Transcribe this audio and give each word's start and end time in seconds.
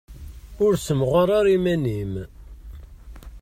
Ur 0.65 0.73
ssemɣar 0.75 1.29
ara 1.37 1.51
iman-im. 1.57 2.13